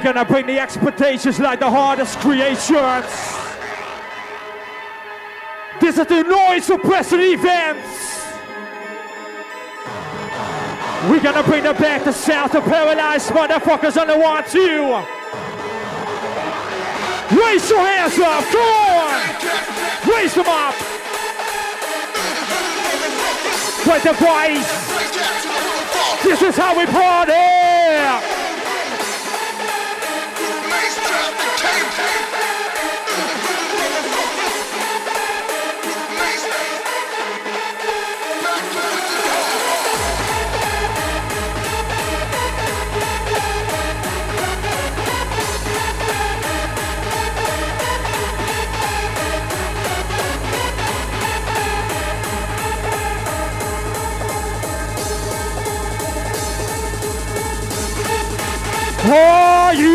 We're 0.00 0.14
gonna 0.14 0.24
bring 0.24 0.46
the 0.46 0.58
expectations 0.58 1.38
like 1.38 1.60
the 1.60 1.68
hardest 1.68 2.20
creations. 2.20 3.04
This 5.78 5.98
is 5.98 6.06
the 6.06 6.22
noise 6.22 6.64
suppressing 6.64 7.20
events. 7.20 8.24
We're 11.10 11.20
gonna 11.20 11.42
bring 11.42 11.64
the 11.64 11.74
back 11.74 12.04
to 12.04 12.14
south 12.14 12.52
to 12.52 12.62
paralyze 12.62 13.28
motherfuckers 13.28 14.00
on 14.00 14.06
the 14.06 14.16
one 14.16 14.42
two. 14.44 14.88
Raise 17.38 17.68
your 17.68 17.80
hands 17.80 18.18
up, 18.20 18.44
come 18.44 18.62
on! 18.62 20.16
Raise 20.16 20.34
them 20.34 20.48
up! 20.48 20.74
With 23.86 24.02
the 24.02 24.14
voice! 24.14 24.70
This 26.24 26.40
is 26.40 26.56
how 26.56 26.78
we 26.78 26.86
party! 26.86 28.39
Are 59.12 59.74
you 59.74 59.89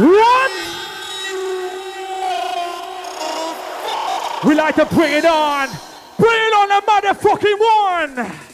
What? 0.00 0.50
We 4.46 4.54
like 4.54 4.76
to 4.76 4.86
bring 4.86 5.12
it 5.12 5.26
on. 5.26 5.68
Bring 6.16 6.30
it 6.30 6.54
on 6.54 6.68
the 6.68 6.80
motherfucking 6.86 7.58
one. 7.58 8.50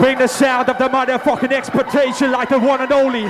Bring 0.00 0.16
the 0.16 0.26
sound 0.26 0.70
of 0.70 0.78
the 0.78 0.88
motherfucking 0.88 1.52
expectation 1.52 2.32
like 2.32 2.48
the 2.48 2.58
one 2.58 2.80
and 2.80 2.90
only. 2.90 3.28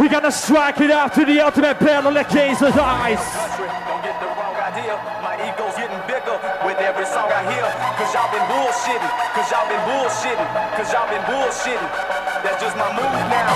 We're 0.00 0.08
gonna 0.08 0.32
strike 0.32 0.80
it 0.80 0.90
out 0.90 1.12
to 1.20 1.24
the 1.26 1.38
ultimate 1.44 1.78
battle 1.78 2.12
like 2.12 2.30
Jesus 2.32 2.72
eyes. 2.72 3.20
Don't 3.20 4.00
get 4.00 4.16
the 4.24 4.28
wrong 4.32 4.56
idea. 4.56 4.96
My 5.20 5.36
ego's 5.36 5.76
getting 5.76 6.00
bigger 6.08 6.40
with 6.64 6.80
every 6.80 7.04
song 7.04 7.28
I 7.28 7.44
hear. 7.44 7.68
Cause 8.00 8.08
y'all 8.16 8.32
been 8.32 8.48
bullshitting. 8.48 9.12
Cause 9.36 9.52
y'all 9.52 9.68
been 9.68 9.84
bullshitting. 9.84 10.48
Cause 10.80 10.88
y'all 10.88 11.08
been 11.12 11.24
bullshitting. 11.28 11.92
That's 12.40 12.56
just 12.64 12.76
my 12.80 12.88
move 12.96 13.20
now. 13.28 13.52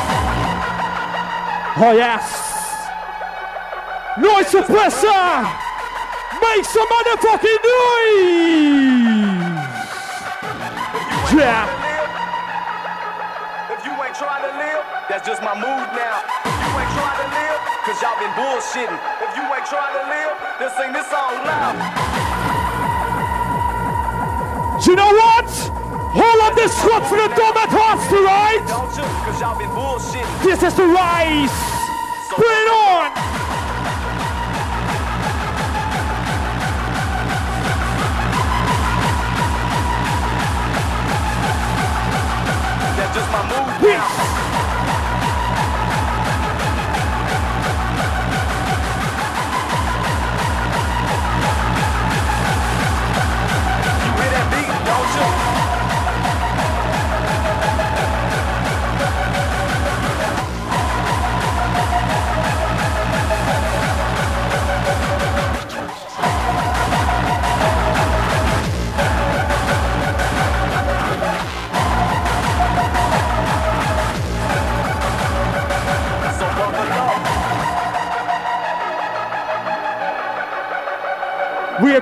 Oh 1.81 1.93
yes. 1.97 2.51
Noize 4.21 4.61
Suppressor! 4.61 5.49
Make 6.43 6.65
some 6.67 6.87
motherfucking 6.87 7.61
noise! 7.65 9.10
Yeah. 11.31 11.63
If 13.71 13.87
you 13.87 13.95
ain't 14.03 14.19
trying 14.19 14.43
to 14.43 14.53
live, 14.59 14.83
that's 15.07 15.23
just 15.23 15.39
my 15.47 15.55
move 15.55 15.87
now. 15.95 16.27
If 16.43 16.59
you 16.59 16.71
ain't 16.75 16.91
trying 16.91 17.19
to 17.23 17.29
live, 17.31 17.59
cause 17.87 18.03
y'all 18.03 18.19
been 18.19 18.35
bullshitting. 18.35 18.99
If 19.23 19.31
you 19.39 19.47
ain't 19.47 19.63
trying 19.71 19.95
to 19.95 20.05
live, 20.11 20.35
then 20.59 20.71
sing 20.75 20.91
this 20.91 21.07
song 21.07 21.39
loud. 21.47 21.79
Do 24.83 24.91
you 24.91 24.97
know 24.99 25.13
what? 25.15 25.47
All 26.19 26.41
of 26.51 26.57
this 26.57 26.75
squad 26.75 27.07
for 27.07 27.15
the 27.15 27.31
dumb 27.39 27.55
at 27.55 27.71
hearts 27.71 28.11
tonight. 28.11 28.67
Don't 28.67 28.91
you? 28.99 29.07
Cause 29.23 29.41
y'all 29.41 29.55
been 29.55 29.71
bullshitting. 29.71 30.43
This 30.43 30.65
is 30.67 30.75
the 30.75 30.83
rise. 30.83 31.55
Bring 32.35 32.51
it 32.51 32.71
on. 32.75 33.10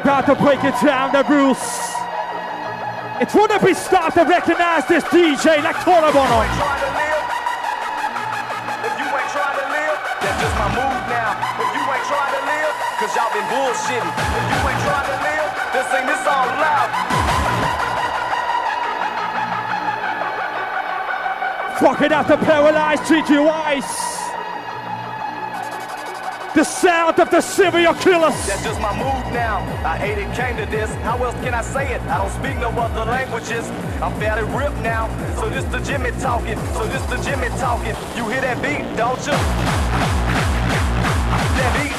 About 0.08 0.24
to 0.24 0.34
break 0.40 0.64
it 0.64 0.72
down, 0.80 1.12
the 1.12 1.20
rules. 1.28 1.60
It's 3.20 3.34
wanna 3.36 3.60
be 3.60 3.74
start 3.74 4.14
to 4.14 4.24
recognize 4.24 4.88
this 4.88 5.04
DJ 5.12 5.60
like 5.60 5.76
ain't 6.48 6.56
to 6.80 6.92
live, 6.96 7.28
if 8.88 8.94
you 8.96 9.04
ain't 9.04 9.28
trying 9.36 9.58
to 9.60 9.68
live, 9.68 9.96
that's 10.24 10.38
just 10.40 10.56
my 10.56 10.68
move 10.72 11.00
now. 11.12 11.36
If 11.60 11.68
you 11.76 11.84
ain't 11.84 12.08
trying 12.08 12.32
to 12.32 12.40
live, 12.40 12.72
cause 12.96 13.12
y'all 13.12 13.28
been 13.36 13.44
bullshitting. 13.52 14.12
If 14.32 14.44
you 14.48 14.60
ain't 14.64 14.80
trying 14.88 15.08
to 15.12 15.18
live, 15.28 15.48
then 15.76 15.84
sing 15.92 16.04
this 16.08 16.20
song 16.24 16.48
loud. 16.56 16.88
Fuck 21.84 22.00
it 22.00 22.12
out 22.12 22.28
the 22.28 22.38
paralyzed 22.38 23.02
TGYs. 23.02 24.07
The 26.58 26.64
sound 26.64 27.20
of 27.20 27.30
the 27.30 27.40
serial 27.40 27.94
killers. 27.94 28.34
That's 28.48 28.64
just 28.64 28.80
my 28.80 28.90
move 28.98 29.32
now. 29.32 29.62
I 29.86 29.96
hate 29.96 30.18
it 30.18 30.26
came 30.34 30.56
to 30.56 30.66
this. 30.66 30.92
How 31.06 31.16
else 31.22 31.36
can 31.36 31.54
I 31.54 31.62
say 31.62 31.94
it? 31.94 32.02
I 32.02 32.18
don't 32.18 32.32
speak 32.34 32.58
no 32.58 32.70
other 32.70 33.04
languages. 33.08 33.70
I'm 34.02 34.12
fairly 34.18 34.42
ripped 34.42 34.82
now. 34.82 35.06
So 35.36 35.48
this 35.48 35.62
the 35.66 35.78
Jimmy 35.78 36.10
talking. 36.18 36.58
So 36.74 36.84
this 36.88 37.00
the 37.06 37.16
Jimmy 37.22 37.46
talking. 37.62 37.94
You 38.18 38.26
hear 38.26 38.40
that 38.40 38.58
beat, 38.58 38.82
don't 38.98 39.22
you? 39.22 39.38
That 41.54 41.70
beat. 41.78 41.94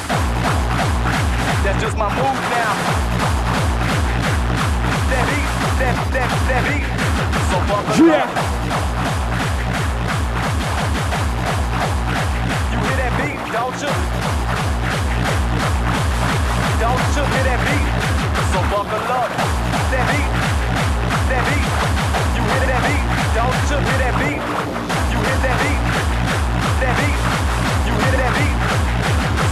That's 1.64 1.80
just 1.80 1.96
my 1.96 2.12
move 2.12 2.36
now. 2.52 2.72
That 5.08 5.24
beat. 5.24 5.48
That 5.80 5.96
that 6.12 6.28
that 6.52 6.62
beat. 6.68 6.84
So 7.48 7.56
buckle 7.64 7.96
Yeah. 8.04 8.28
up. 8.28 8.32
You 12.68 12.78
hear 12.84 12.96
that 13.00 13.12
beat. 13.16 13.40
Don't 13.56 13.80
you 13.80 14.19
hear 17.30 17.44
that 17.46 17.60
beat? 17.66 17.86
So 18.52 18.58
buckle 18.70 19.12
up. 19.14 19.30
That 19.92 20.04
beat, 20.10 20.30
that 21.30 21.42
beat. 21.46 21.66
You 22.36 22.42
hear 22.42 22.66
that 22.70 22.82
beat? 22.86 23.04
Don't 23.36 23.58
you 23.70 23.78
hear 23.86 23.98
that 24.02 24.14
beat? 24.18 24.40
You 25.12 25.18
hear 25.26 25.40
that 25.46 25.56
beat? 25.62 25.80
That 26.82 26.94
beat. 26.98 27.18
You 27.86 27.94
hear 28.02 28.14
that 28.18 28.32
beat? 28.38 28.56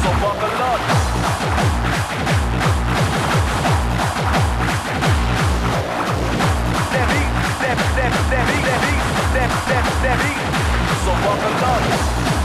So 0.02 0.10
buckle 0.22 0.62
up. 0.70 0.80
That 6.92 7.06
beat, 7.12 7.30
that 7.62 7.76
that 7.98 8.12
that 8.32 8.44
beat, 8.48 8.64
that 8.68 8.80
beat, 8.86 9.02
that 9.34 9.50
that 9.70 9.84
that 10.02 10.16
beat. 10.22 10.40
So 11.04 11.12
buckle 11.22 11.66
up. 11.72 12.37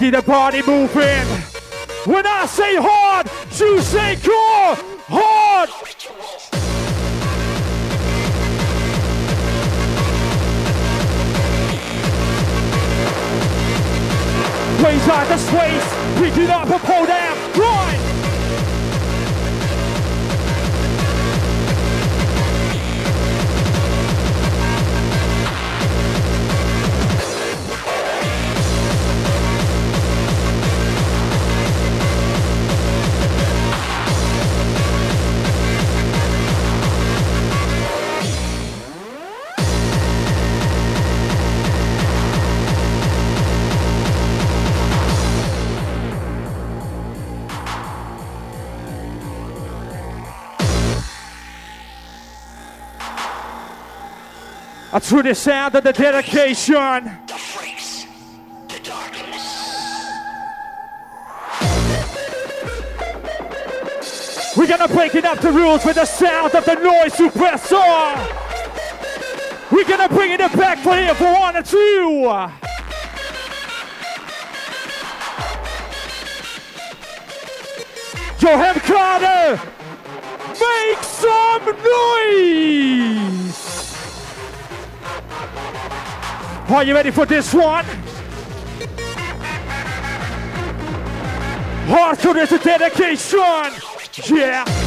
We 0.00 0.06
keep 0.06 0.14
the 0.14 0.22
party 0.22 0.62
moving. 0.62 1.26
When 2.06 2.26
I 2.26 2.46
say 2.46 2.76
hard, 2.76 3.28
you 3.58 3.82
say 3.82 4.16
core. 4.16 4.76
Hard. 5.08 5.68
Out 15.10 15.26
the 15.26 15.38
space. 15.38 15.88
Pick 16.18 16.36
it 16.44 16.50
up 16.50 16.70
and 16.70 16.82
to 54.98 55.22
the 55.22 55.34
sound 55.34 55.76
of 55.76 55.84
the 55.84 55.92
dedication. 55.92 57.04
The 57.26 57.34
freaks, 57.34 58.06
the 58.66 58.80
darkness. 58.82 60.16
We're 64.56 64.66
gonna 64.66 64.88
break 64.88 65.14
it 65.14 65.24
up 65.24 65.38
the 65.38 65.52
rules 65.52 65.84
with 65.84 65.94
the 65.94 66.04
sound 66.04 66.56
of 66.56 66.64
the 66.64 66.72
Noize 66.72 67.12
Suppressor. 67.12 68.16
We're 69.70 69.84
gonna 69.84 70.08
bring 70.08 70.32
it 70.32 70.40
back 70.40 70.78
for 70.78 70.96
here 70.96 71.14
for 71.14 71.32
one 71.32 71.54
and 71.54 71.64
two. 71.64 72.22
Johan 78.40 78.80
Carter, 78.80 79.60
make 80.58 81.02
some 81.04 81.66
noise. 81.84 83.39
Are 86.72 86.84
you 86.84 86.94
ready 86.94 87.10
for 87.10 87.26
this 87.26 87.52
one? 87.52 87.84
Hardcore 91.86 92.42
is 92.42 92.52
a 92.52 92.58
dedication. 92.58 93.38
Yeah. 94.32 94.79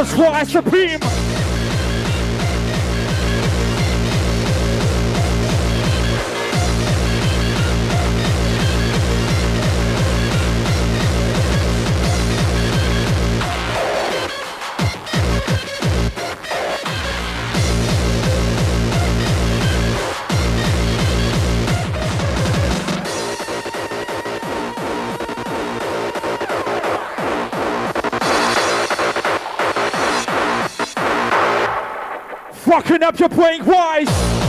Jesus 0.00 0.14
Christ 0.14 0.52
Supreme. 0.52 1.29
Fucking 32.80 33.02
up 33.02 33.20
your 33.20 33.28
playing 33.28 33.66
wise. 33.66 34.39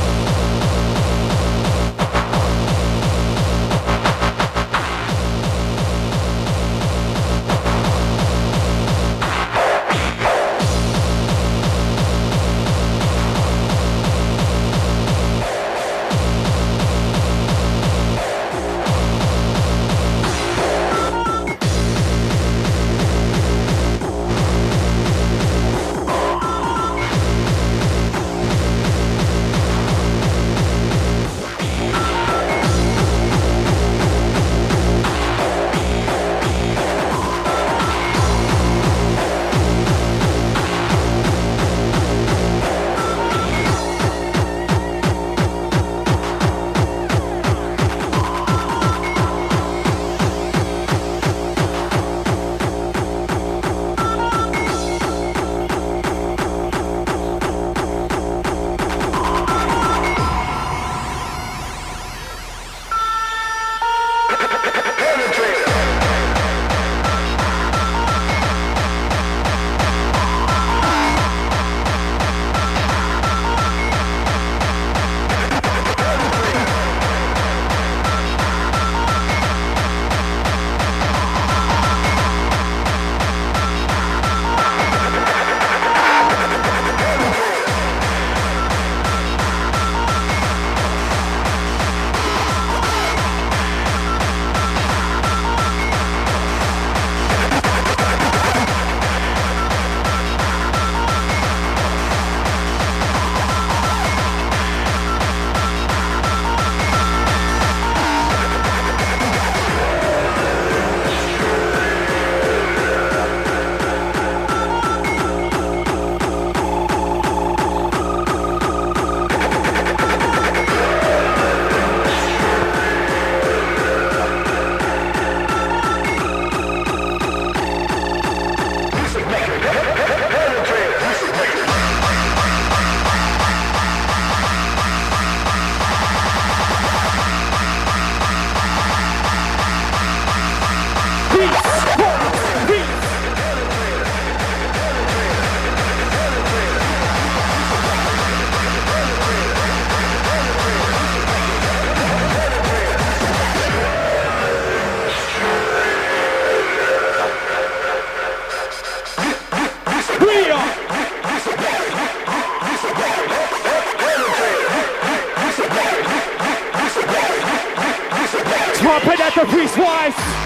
can't 168.91 169.03
put 169.05 169.17
that 169.19 169.33
to 169.33 169.45
Priest 169.45 169.77
Wise. 169.77 170.41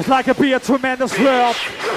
It's 0.00 0.08
like 0.08 0.28
a 0.28 0.34
be 0.34 0.54
a 0.54 0.58
tremendous 0.58 1.18
love. 1.18 1.89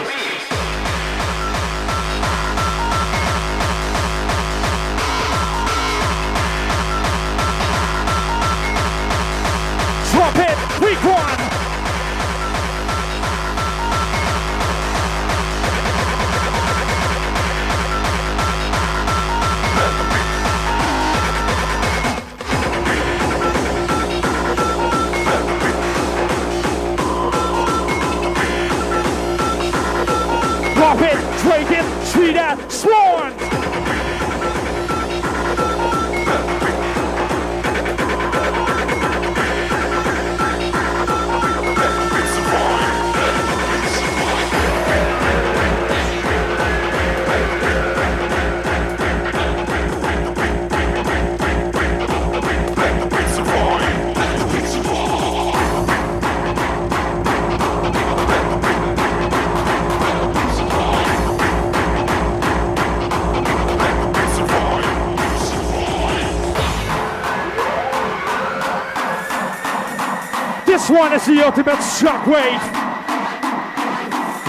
This 70.73 70.89
one 70.89 71.13
is 71.13 71.23
the 71.27 71.45
ultimate 71.45 71.75
shockwave. 71.75 72.59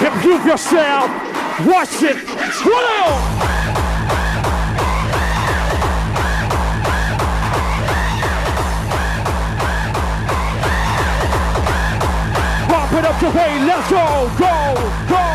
Improve 0.06 0.46
yourself. 0.46 1.10
Watch 1.66 2.02
it. 2.02 2.16
Whoa! 2.64 3.44
Pump 12.68 12.92
it 12.94 13.04
up 13.04 13.20
the 13.20 13.28
way. 13.38 13.58
Let's 13.66 13.90
go, 13.90 14.32
go, 14.38 15.06
go. 15.10 15.33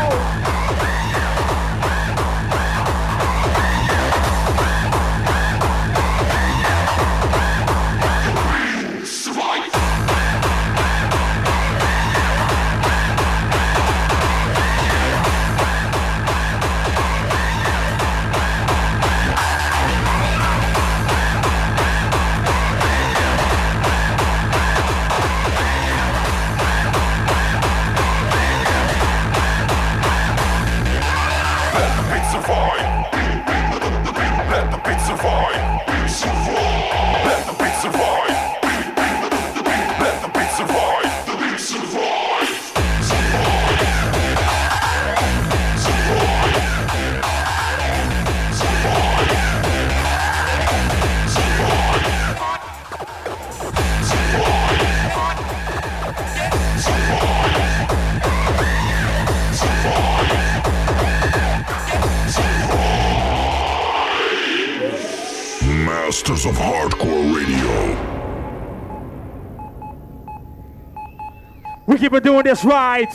We 71.90 71.98
keep 71.98 72.12
on 72.12 72.22
doing 72.22 72.44
this 72.44 72.64
right. 72.64 73.12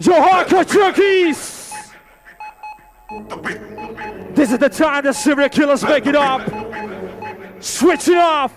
Your 0.00 0.20
hardcore 0.20 0.64
junkies. 0.64 1.74
This 4.32 4.52
is 4.52 4.58
the 4.58 4.68
time 4.68 5.02
the 5.02 5.12
serial 5.12 5.48
killers 5.48 5.82
make 5.82 6.06
it 6.06 6.14
up. 6.14 6.42
Switch 7.60 8.06
it 8.06 8.18
off. 8.18 8.56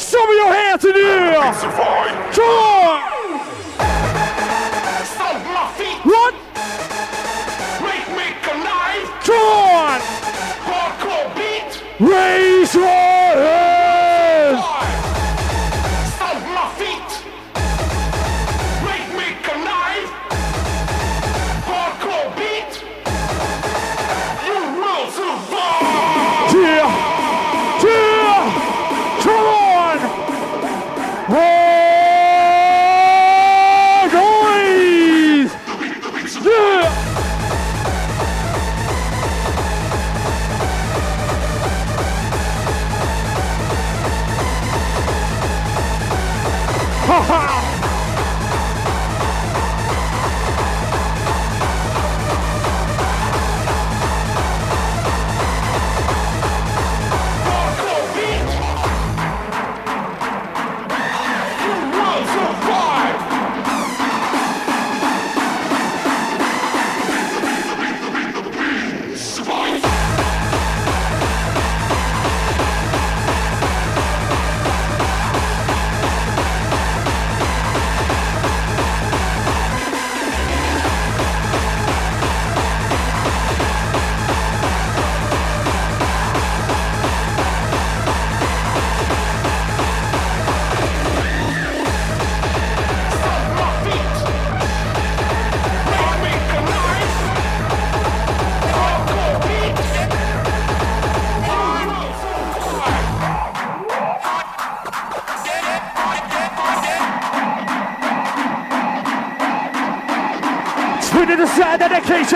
Show 0.00 0.26
me 0.26 0.36
your 0.36 0.54
hands 0.54 0.84
in 0.86 0.92
the 0.92 1.00
air. 1.00 1.52
Survive. 1.52 2.34
Come 2.34 2.48
on. 2.48 3.00
Stomp 5.04 5.44
my 5.52 5.70
feet. 5.76 6.00
What? 6.02 6.34
Make 7.82 8.08
me 8.16 8.32
connive. 8.40 9.06
Come 9.22 9.36
on. 9.36 10.00
Hardcore 10.64 11.28
beat. 11.36 11.72
Raise 12.00 12.74
your 12.74 13.05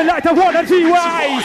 you 0.00 0.06
like 0.06 0.22
to 0.22 0.32
want 0.32 0.56
a 0.56 0.64
G-Wise? 0.66 1.44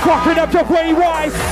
Cracking 0.00 0.38
up 0.38 0.52
your 0.54 0.64
way 0.64 0.92
wise. 0.94 1.47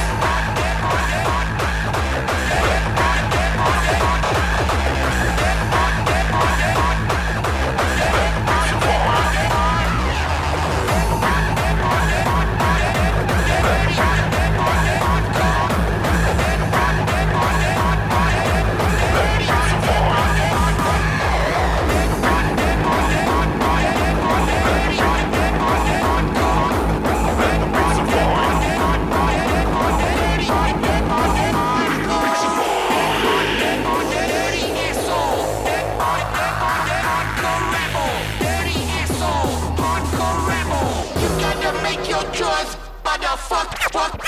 fuck, 43.49 43.79
fuck. 43.93 44.26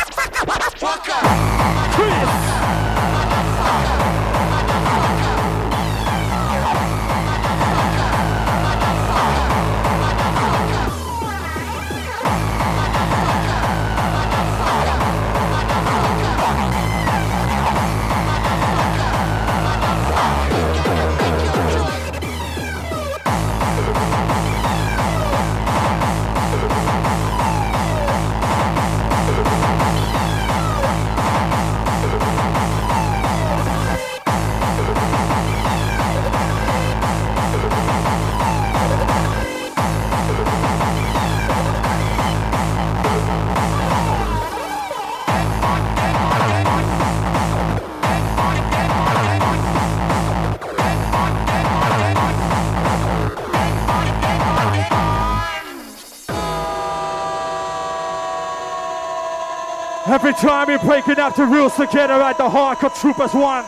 Every 60.28 60.46
time 60.46 60.66
we're 60.66 60.78
breaking 60.80 61.18
up 61.18 61.36
the 61.36 61.46
rules 61.46 61.74
together 61.74 62.12
at 62.12 62.36
the 62.36 62.44
Hardcore 62.44 62.94
Troopers 63.00 63.32
one. 63.32 63.64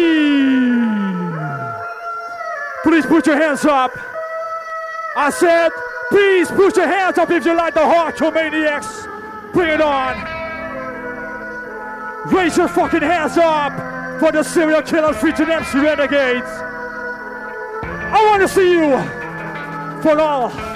Please 2.83 3.05
put 3.05 3.25
your 3.25 3.37
hands 3.37 3.63
up. 3.63 3.91
I 5.15 5.29
said, 5.29 5.71
please 6.09 6.49
put 6.51 6.75
your 6.75 6.87
hands 6.87 7.17
up 7.17 7.31
if 7.31 7.45
you 7.45 7.55
like 7.55 7.73
the 7.73 7.79
Hardcore 7.79 8.33
Maniacs. 8.33 9.07
Bring 9.53 9.69
it 9.69 9.79
on. 9.79 10.17
Raise 12.33 12.57
your 12.57 12.67
fucking 12.67 13.01
hands 13.01 13.37
up 13.37 14.19
for 14.19 14.33
the 14.33 14.43
serial 14.43 14.81
killer 14.81 15.13
featuring 15.13 15.51
MC 15.51 15.79
Renegades. 15.79 16.49
I 17.81 18.25
want 18.29 18.41
to 18.41 18.47
see 18.49 18.71
you 18.73 18.99
for 20.01 20.19
all. 20.19 20.74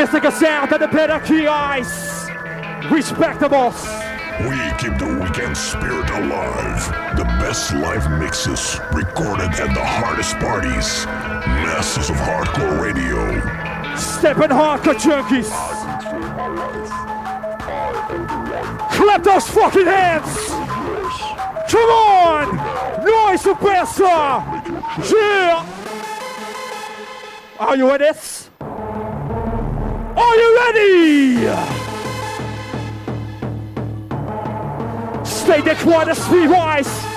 Sound 0.00 0.72
and 0.72 0.82
the 0.82 0.88
better 0.88 1.20
key 1.20 1.46
eyes. 1.46 1.86
Respectables. 2.88 3.84
We 4.48 4.56
keep 4.78 4.98
the 4.98 5.20
weekend 5.22 5.54
spirit 5.54 6.08
alive. 6.08 6.88
The 7.18 7.24
best 7.24 7.74
live 7.74 8.10
mixes 8.18 8.80
recorded 8.94 9.50
at 9.50 9.74
the 9.74 9.84
hardest 9.84 10.36
parties. 10.38 11.04
Masters 11.04 12.08
of 12.08 12.16
Hardcore 12.16 12.80
Radio. 12.80 13.40
Stepping 13.94 14.48
hardcore 14.48 14.94
junkies. 14.94 15.50
Clap 18.96 19.22
those 19.22 19.50
fucking 19.50 19.84
hands. 19.84 20.48
Come 21.70 21.90
on. 21.90 22.58
Noize 23.04 23.42
Suppressor. 23.42 24.42
Yeah. 25.12 25.66
Are 27.58 27.76
you 27.76 27.84
with 27.84 28.00
ready? 28.00 28.39
Are 30.30 30.36
you 30.36 30.56
ready? 30.58 31.34
Stay 35.24 35.60
the 35.60 35.74
quarter 35.82 36.14
speed 36.14 36.50
wise. 36.50 36.86
Hardcore! 36.86 37.09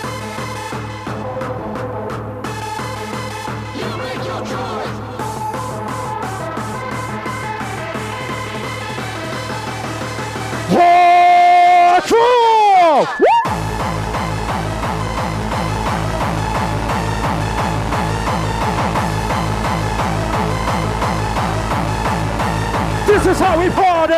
Is 23.34 23.39
how 23.39 23.60
we 23.60 23.69
party! 23.69 24.13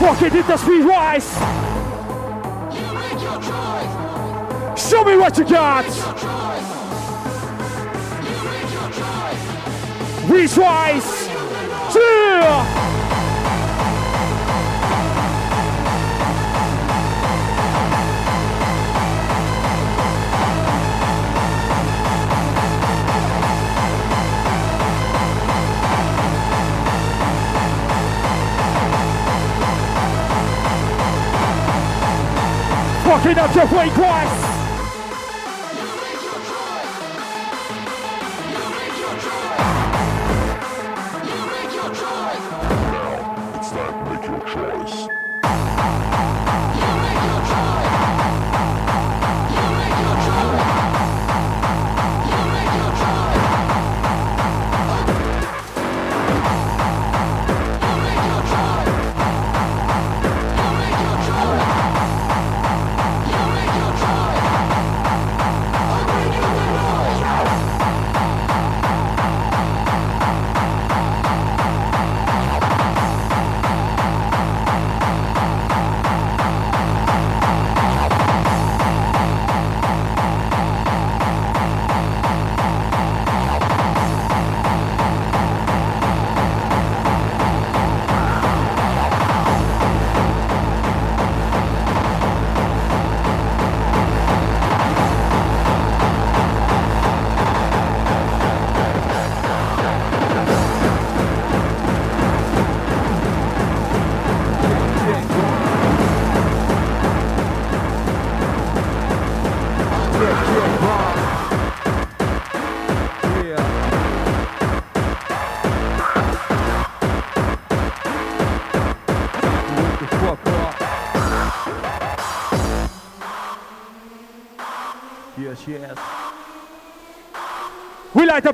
Fucking 0.00 0.30
hit 0.30 0.46
the 0.46 0.56
speed 0.56 0.84
rise! 0.84 1.28
Show 4.80 5.04
me 5.04 5.16
what 5.18 5.36
you 5.36 5.44
got! 5.44 5.84
Reach 10.30 10.56
rise! 10.56 11.28
Up 33.36 33.54
your 33.54 33.66
weight 33.66 33.92
twice! 33.92 34.47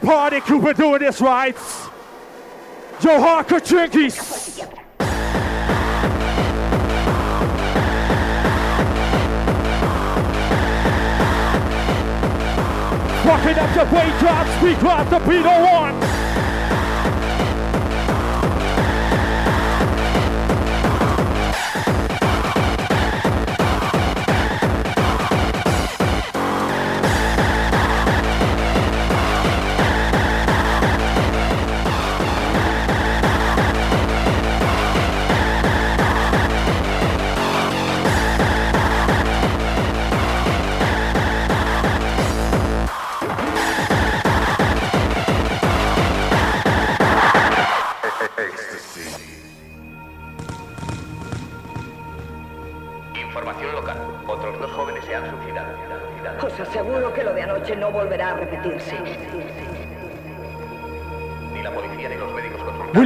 Party, 0.05 0.41
Cooper 0.41 0.75
doing 0.75 0.99
this 0.99 1.21
right. 1.21 1.57
Yo, 3.01 3.19
hardcore 3.19 3.61
junkies. 3.61 4.61
Rocking 13.25 13.59
up 13.59 13.75
the 13.75 13.97
weight 13.97 14.19
drops, 14.21 14.63
we 14.63 14.75
got 14.75 15.09
the 15.09 15.19
beat 15.21 15.47
oh, 15.47 15.51
on 15.51 15.95
one. 15.95 16.04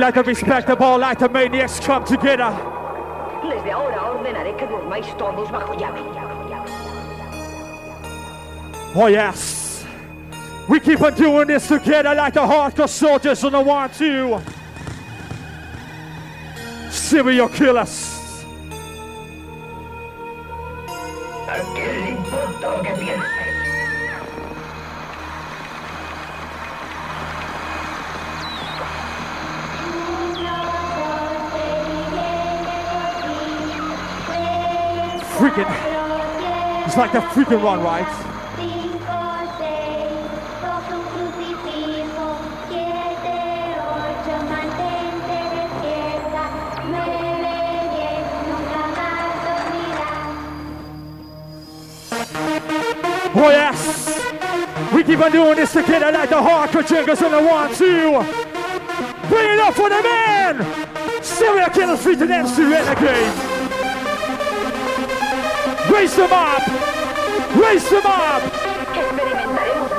Like 0.09 0.25
to 0.25 0.31
respect 0.31 0.67
the 0.67 0.75
ball 0.75 0.99
like 0.99 1.19
the 1.19 1.29
maniacs 1.29 1.79
come 1.81 2.03
together. 2.03 2.51
Desde 3.43 3.71
ahora 3.71 4.11
ordenaré 4.11 4.57
que 4.57 4.67
durmáis 4.67 5.07
todos 5.19 5.51
bajo 5.51 5.75
llave. 5.75 6.01
Oh 8.95 9.07
yes. 9.07 9.85
We 10.67 10.81
keep 10.81 11.03
on 11.03 11.15
doing 11.15 11.49
this 11.49 11.69
together 11.69 12.15
like 12.15 12.33
the 12.33 12.41
hardcore 12.41 12.89
soldiers 12.89 13.45
on 13.45 13.53
the 13.53 13.61
one 13.61 13.91
two. 13.91 14.41
Serial 16.91 17.51
killers. 17.51 18.45
¿A 21.49 21.61
quién 21.75 22.01
le 22.01 22.11
importa 22.13 22.77
lo 22.77 22.83
que 22.83 22.95
pienses? 22.95 23.38
Freaking, 35.39 35.71
it's 36.85 36.97
like 36.97 37.13
the 37.13 37.21
freaking 37.21 37.63
run, 37.63 37.81
right? 37.81 38.05
Oh 53.41 53.51
yes! 53.51 54.93
We 54.93 55.05
keep 55.05 55.21
on 55.21 55.31
doing 55.31 55.55
this 55.55 55.73
together 55.73 56.11
like 56.11 56.31
the 56.31 56.35
hardcore 56.35 56.85
jiggers 56.85 57.23
on 57.23 57.31
the 57.31 57.41
one, 57.41 57.73
two. 57.77 58.11
Bring 59.29 59.51
it 59.51 59.61
up 59.61 59.75
for 59.75 59.89
the 59.89 60.03
man! 60.03 61.23
Serial 61.23 61.71
killer 61.71 61.97
street 61.97 62.19
and 62.23 62.33
MC 62.33 62.65
Renegade! 62.65 63.48
Raise 65.91 66.17
them 66.17 66.33
up! 66.33 66.63
Raise 67.57 67.89
them 67.89 68.07
up! 68.07 68.43
Experimentaremos 68.95 69.91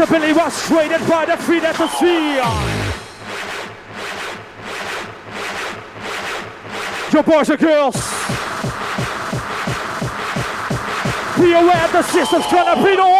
Responsibility 0.00 0.32
was 0.32 0.66
traded 0.66 1.06
by 1.06 1.26
the 1.26 1.36
free 1.36 1.60
see. 2.00 2.36
Your 7.12 7.22
boys 7.22 7.50
and 7.50 7.58
girls. 7.58 7.96
Be 11.36 11.52
aware 11.52 11.88
the 11.92 12.02
system's 12.02 12.46
gonna 12.46 12.82
be 12.82 12.96
the 12.96 13.19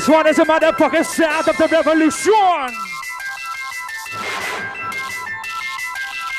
This 0.00 0.08
one 0.08 0.26
is 0.28 0.38
a 0.38 0.46
motherfucking 0.46 1.04
sound 1.04 1.46
of 1.46 1.58
the 1.58 1.68
revolution. 1.68 2.74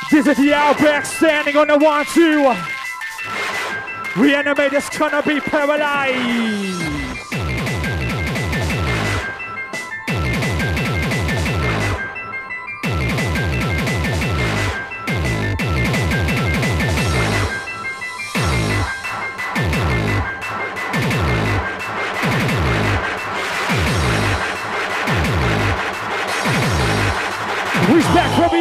This 0.09 0.25
is 0.25 0.37
the 0.37 0.51
outback 0.51 1.05
standing 1.05 1.55
on 1.55 1.67
the 1.67 1.77
one 1.77 2.03
two. 2.07 2.51
Reanimate 4.19 4.73
is 4.73 4.89
gonna 4.89 5.21
be 5.21 5.39
paralyzed. 5.39 6.90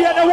Respect 0.02 0.29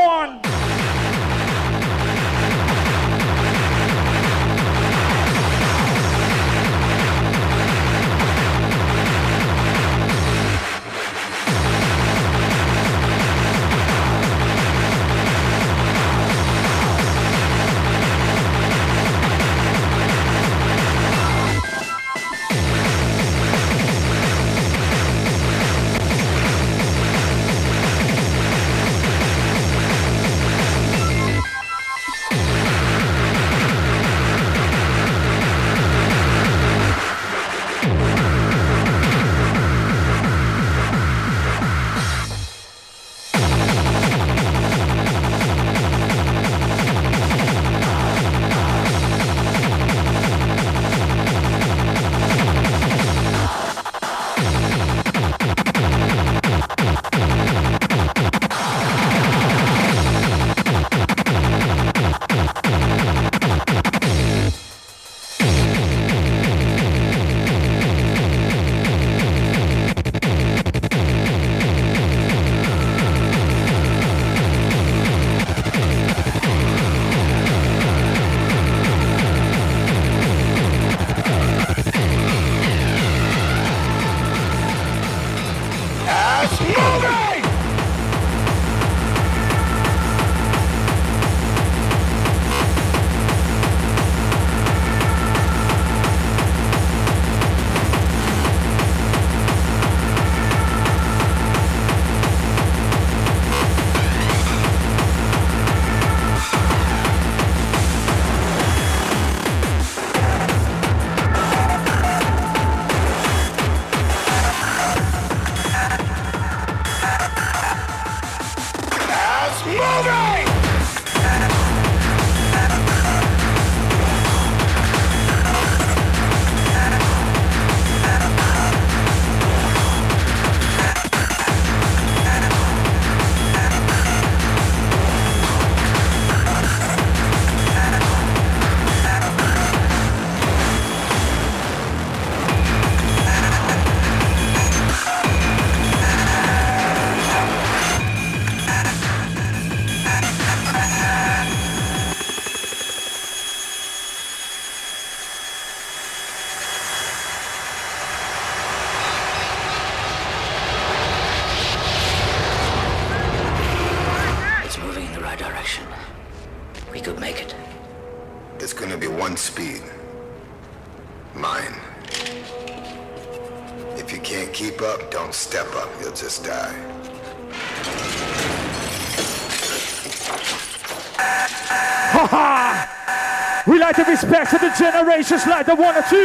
generations 185.27 185.49
like 185.49 185.65
the 185.65 185.75
one 185.75 185.95
or 185.95 186.03
two. 186.09 186.17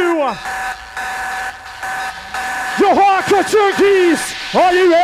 Your 2.79 2.95
hardcore 2.95 3.43
junkies, 3.43 4.55
are 4.55 4.73
you 4.73 4.91
ready? 4.91 5.02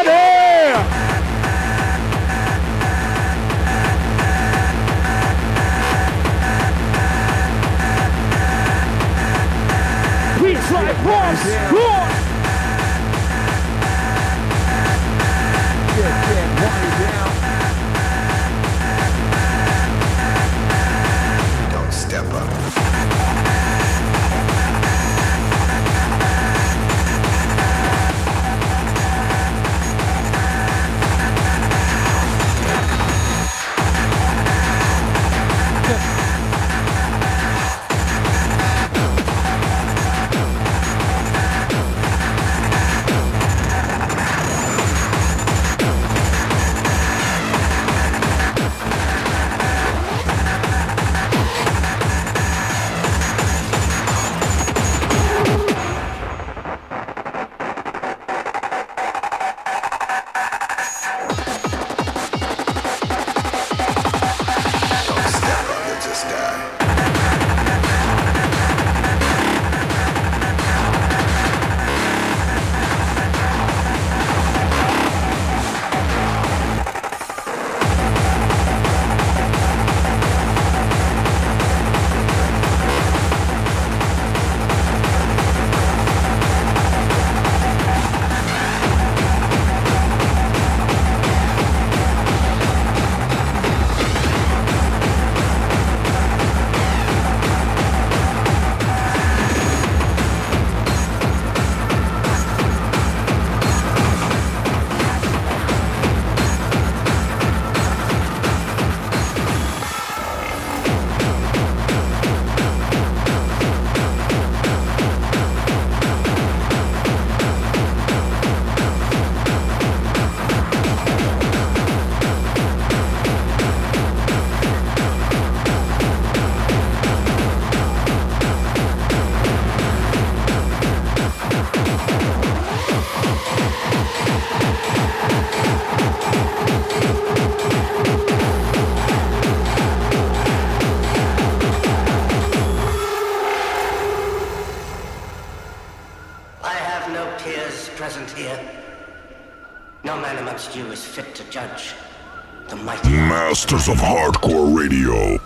Masters 153.60 153.90
of 153.90 153.98
Hardcore 153.98 154.74
Radio. 154.74 155.38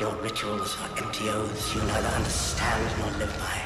Your 0.00 0.14
rituals 0.22 0.74
are 0.80 0.88
empty 0.96 1.28
oaths 1.28 1.74
you 1.74 1.82
neither 1.82 2.08
understand 2.08 2.98
nor 2.98 3.10
live 3.18 3.38
by. 3.38 3.60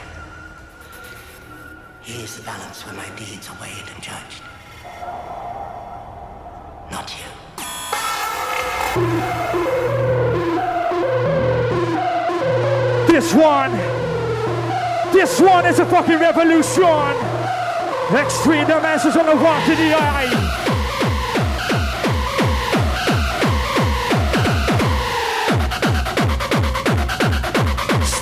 Here's 2.01 2.37
the 2.37 2.43
balance 2.43 2.85
where 2.85 2.97
my 2.97 3.09
deeds 3.15 3.49
are 3.49 3.57
weighed 3.61 3.85
and 3.95 4.03
judged. 4.03 4.43
Not 6.91 7.15
you. 7.15 7.31
This 13.07 13.33
one, 13.33 13.71
this 15.13 15.41
one 15.41 15.65
is 15.65 15.79
a 15.79 15.87
fucking 15.87 16.19
revolution. 16.19 17.15
Extreme 18.13 18.67
dimensions 18.67 19.17
on 19.17 19.27
the 19.27 19.37
walk 19.37 19.65
to 19.67 19.77
the 19.77 19.95
eye. 19.95 20.66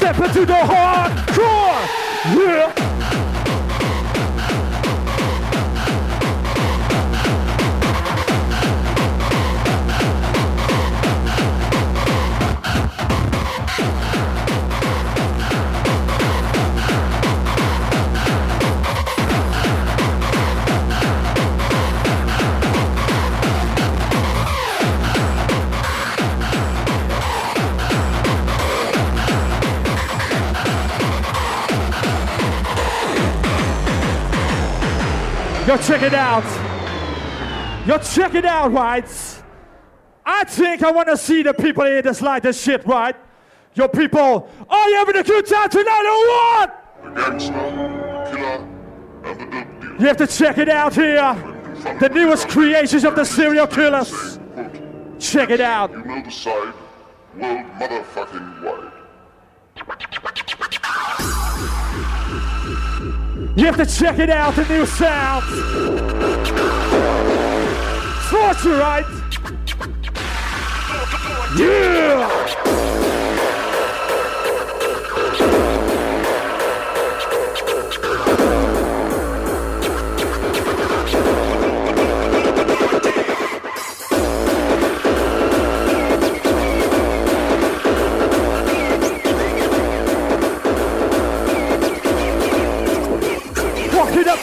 Step 0.05 0.21
into 0.21 0.45
the 0.45 0.53
hardcore. 0.53 1.81
Yeah. 2.37 2.84
Yo, 35.67 35.79
check 35.79 36.03
it 36.03 36.13
out. 36.13 36.45
Yo, 37.87 37.97
check 37.97 38.35
it 38.35 38.45
out, 38.45 38.71
right? 38.71 39.09
I 40.27 40.45
think 40.45 40.83
I 40.83 40.91
want 40.91 41.09
to 41.09 41.17
see 41.17 41.43
the 41.43 41.55
people 41.55 41.87
here 41.87 42.03
that's 42.03 42.21
like 42.21 42.43
this 42.43 42.63
shit, 42.63 42.87
right? 42.87 43.17
Yo, 43.73 43.89
people, 43.89 44.51
are 44.69 44.89
you 44.91 44.97
having 44.97 45.17
a 45.17 45.23
good 45.23 45.47
time 45.47 45.71
tonight 45.71 46.05
or 46.13 46.19
what? 46.35 46.81
You 49.99 50.07
have 50.07 50.19
to 50.19 50.27
check 50.27 50.59
it 50.59 50.69
out 50.69 50.95
here. 50.95 51.35
The 51.99 52.11
newest 52.11 52.49
creations 52.49 53.05
of 53.05 53.17
the 53.17 53.25
serial 53.25 53.67
killers. 53.67 54.39
Check 55.19 55.49
it 55.49 55.63
out. 55.63 55.93
you 55.93 56.05
know 56.05 56.23
the 56.23 56.31
side, 56.31 56.75
world 57.39 57.65
motherfucking 57.79 58.63
wide. 58.63 58.93
You 63.57 63.67
have 63.67 63.77
to 63.77 63.87
check 63.87 64.19
it 64.19 64.31
out, 64.31 64.57
the 64.57 64.65
new 64.69 64.85
sound. 64.85 65.45
Torture, 68.29 68.79
right? 68.79 69.05
Yeah! 71.57 73.24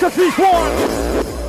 It 0.03 0.39
up 0.39 1.40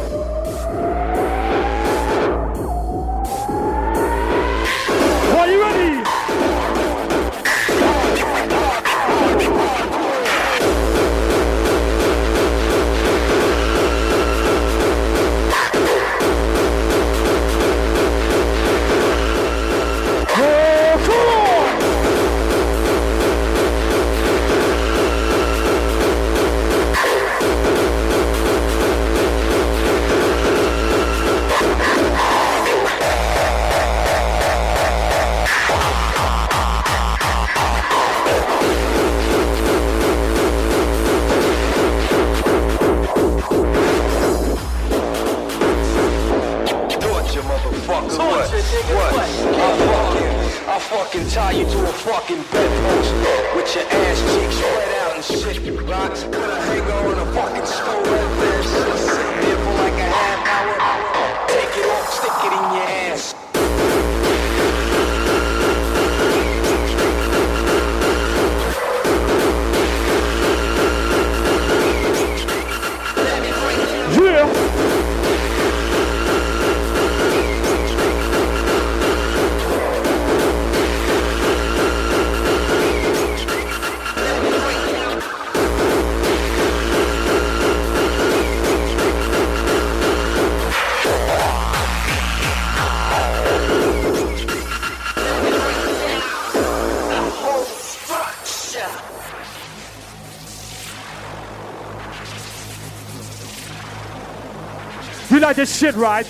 this 105.62 105.78
shit, 105.78 105.94
right? 105.94 106.26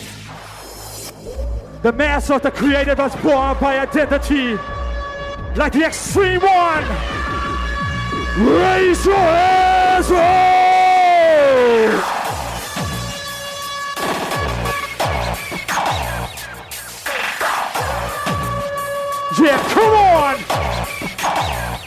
The 1.80 1.90
mass 1.90 2.28
of 2.28 2.42
the 2.42 2.50
creative 2.50 2.98
was 2.98 3.16
born 3.16 3.56
by 3.58 3.78
identity. 3.78 4.58
Like 5.56 5.72
the 5.72 5.86
extreme 5.86 6.42
one. 6.42 6.84
Raise 8.36 9.06
your 9.06 9.16
hands! 9.16 10.10
Yeah, 19.40 19.58
come 19.72 19.94
on! 19.94 20.36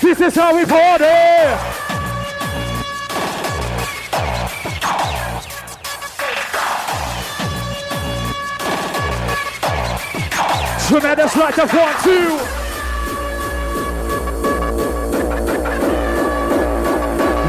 This 0.01 0.19
is 0.19 0.33
how 0.33 0.55
we 0.55 0.65
party! 0.65 1.84
Tremendous 10.87 11.35
like 11.35 11.55
the 11.55 11.65
one, 11.65 11.95
two. 12.03 12.37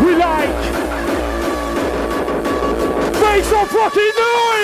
We 0.06 0.16
like. 0.16 0.48
Make 3.20 3.44
some 3.44 3.68
fucking 3.68 4.12
noise! 4.16 4.55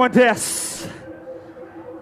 We 0.00 0.08
go 0.08 0.12
on 0.12 0.12
this. 0.12 0.88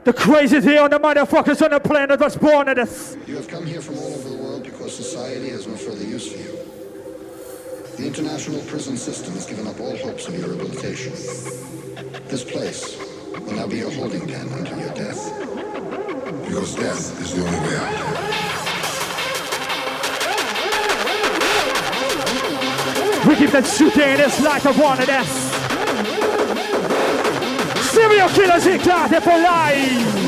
The 0.04 0.12
crazies 0.12 0.62
here 0.62 0.82
on 0.82 0.90
the 0.90 1.00
motherfuckers 1.00 1.60
on 1.62 1.72
the 1.72 1.80
planet 1.80 2.20
was 2.20 2.36
born 2.36 2.68
of 2.68 2.76
this. 2.76 3.16
You 3.26 3.34
have 3.34 3.48
come 3.48 3.66
here 3.66 3.80
from 3.80 3.98
all 3.98 4.14
over 4.14 4.28
the 4.28 4.36
world 4.36 4.62
because 4.62 4.94
society 4.94 5.48
has 5.48 5.66
no 5.66 5.74
further 5.74 6.04
use 6.04 6.30
for 6.30 6.38
you. 6.38 6.56
The 7.96 8.06
international 8.06 8.60
prison 8.66 8.96
system 8.96 9.34
has 9.34 9.46
given 9.46 9.66
up 9.66 9.80
all 9.80 9.96
hopes 9.96 10.28
of 10.28 10.38
your 10.38 10.50
rehabilitation. 10.50 11.10
This 12.28 12.44
place 12.44 12.96
will 13.32 13.54
now 13.54 13.66
be 13.66 13.78
your 13.78 13.90
holding 13.90 14.28
pen 14.28 14.46
until 14.46 14.78
your 14.78 14.94
death. 14.94 15.32
Because 16.46 16.76
death 16.76 17.20
is 17.20 17.34
the 17.34 17.44
only 17.44 17.58
way 17.66 17.76
out. 17.78 17.98
We 23.26 23.34
keep 23.34 23.50
that 23.50 23.66
shooting 23.66 24.16
this 24.18 24.40
like 24.40 24.64
a 24.66 24.72
one 24.74 25.00
of 25.00 25.06
this. 28.08 28.28
Serial 28.28 28.28
killers 28.28 28.66
in 28.66 28.80
Carter 28.80 29.20
for 29.20 29.38
life. 29.38 30.18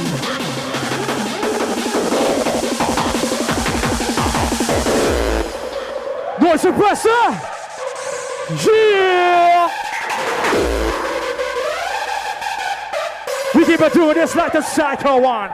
Noize 6.38 6.60
Suppressor. 6.60 7.40
Yeah. 8.66 9.70
We 13.54 13.64
keep 13.64 13.80
on 13.80 13.90
doing 13.90 14.14
this 14.14 14.34
like 14.34 14.52
the 14.52 14.62
psycho 14.62 15.20
one. 15.20 15.50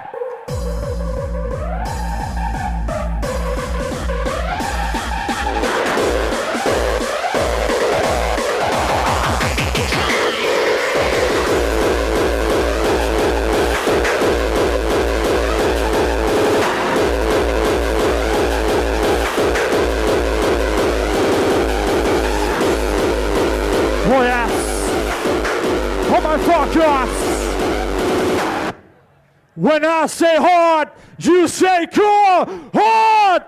When 29.57 29.85
I 29.85 30.07
say 30.07 30.37
hard, 30.37 30.91
you 31.18 31.49
say 31.49 31.87
cool. 31.87 32.70
Hard. 32.74 33.43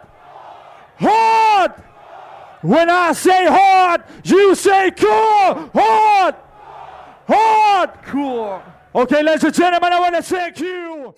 Hard. 0.96 1.72
When 2.62 2.88
I 2.88 3.12
say 3.12 3.46
hard, 3.46 4.02
you 4.24 4.54
say 4.54 4.90
cool. 4.92 5.70
Hard. 5.74 6.34
Hard. 7.28 7.90
Cool. 8.04 8.62
Okay, 8.94 9.22
ladies 9.22 9.44
and 9.44 9.54
gentlemen, 9.54 9.92
I 9.92 10.00
want 10.00 10.14
to 10.16 10.22
thank 10.22 10.58
you. 10.60 11.14